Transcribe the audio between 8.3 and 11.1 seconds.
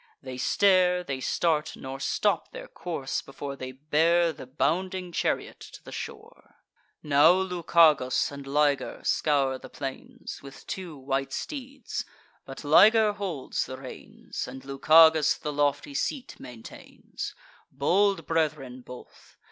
and Liger scour the plains, With two